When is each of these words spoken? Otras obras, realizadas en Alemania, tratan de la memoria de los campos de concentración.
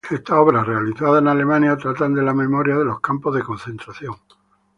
Otras 0.11 0.39
obras, 0.39 0.65
realizadas 0.65 1.21
en 1.21 1.27
Alemania, 1.27 1.77
tratan 1.77 2.15
de 2.15 2.23
la 2.23 2.33
memoria 2.33 2.75
de 2.75 2.85
los 2.85 2.99
campos 3.01 3.35
de 3.35 3.43
concentración. 3.43 4.15